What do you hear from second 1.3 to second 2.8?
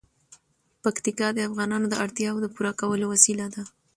د افغانانو د اړتیاوو د پوره